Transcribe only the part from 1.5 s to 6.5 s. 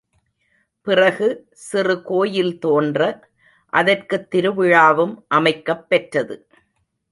சிறு கோயில் தோன்ற, அதற்குத் திருவிழாவும் அமைக்கப் பெற்றது.